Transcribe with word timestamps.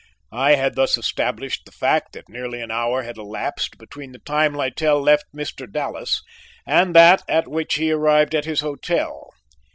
I 0.33 0.55
had 0.55 0.73
thus 0.73 0.97
established 0.97 1.63
the 1.65 1.71
fact 1.71 2.13
that 2.13 2.27
nearly 2.27 2.59
an 2.59 2.71
hour 2.71 3.03
had 3.03 3.17
elapsed 3.19 3.77
between 3.77 4.13
the 4.13 4.17
time 4.25 4.55
Littell 4.55 4.99
left 4.99 5.25
Mr. 5.31 5.71
Dallas 5.71 6.23
and 6.65 6.95
that 6.95 7.21
at 7.29 7.47
which 7.47 7.75
he 7.75 7.91
arrived 7.91 8.33
at 8.33 8.45
his 8.45 8.61
hotel. 8.61 9.29